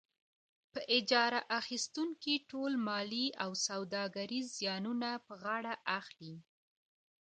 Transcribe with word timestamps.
په 0.71 0.79
اجاره 0.97 1.39
اخیستونکی 1.59 2.35
ټول 2.51 2.71
مالي 2.87 3.25
او 3.43 3.51
سوداګریز 3.67 4.45
زیانونه 4.59 5.09
په 5.25 5.33
غاړه 5.43 5.73
اخلي. 5.99 6.35